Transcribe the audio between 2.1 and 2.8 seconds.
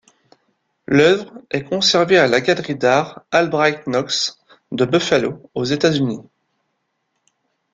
à la Galerie